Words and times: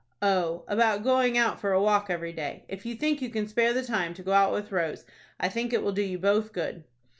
Oh, 0.23 0.63
about 0.67 1.03
going 1.03 1.37
out 1.37 1.59
for 1.59 1.73
a 1.73 1.79
walk 1.79 2.07
every 2.09 2.33
day. 2.33 2.65
If 2.67 2.87
you 2.87 2.95
think 2.95 3.21
you 3.21 3.29
can 3.29 3.47
spare 3.47 3.71
the 3.71 3.83
time 3.83 4.15
to 4.15 4.23
go 4.23 4.31
out 4.33 4.51
with 4.51 4.71
Rose, 4.71 5.05
I 5.39 5.47
think 5.47 5.73
it 5.73 5.83
will 5.83 5.91
do 5.91 6.01
you 6.01 6.17
both 6.17 6.53
good." 6.53 6.85